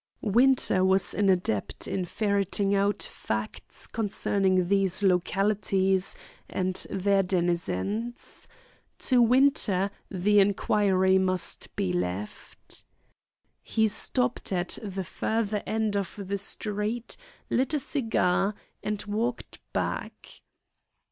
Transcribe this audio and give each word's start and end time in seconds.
Winter 0.33 0.83
was 0.83 1.13
an 1.13 1.29
adept 1.29 1.87
in 1.87 2.05
ferreting 2.05 2.73
out 2.73 3.03
facts 3.03 3.85
concerning 3.85 4.67
these 4.67 5.03
localities 5.03 6.15
and 6.49 6.87
their 6.89 7.21
denizens. 7.21 8.47
To 8.97 9.21
Winter 9.21 9.91
the 10.09 10.39
inquiry 10.39 11.19
must 11.19 11.75
be 11.75 11.93
left. 11.93 12.83
He 13.61 13.87
stopped 13.87 14.51
at 14.51 14.79
the 14.81 15.03
further 15.03 15.61
end 15.67 15.95
of 15.95 16.15
the 16.19 16.39
street, 16.39 17.15
lit 17.51 17.75
a 17.75 17.79
cigar, 17.79 18.55
and 18.81 19.05
walked 19.05 19.59
back. 19.71 20.41